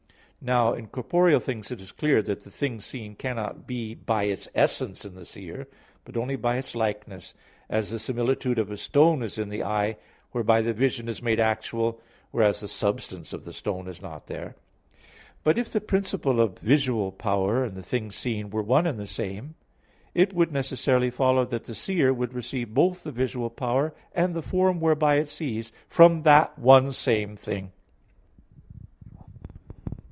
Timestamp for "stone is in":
8.77-9.49